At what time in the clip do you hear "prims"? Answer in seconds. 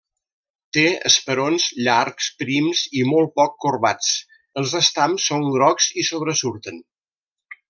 2.39-2.81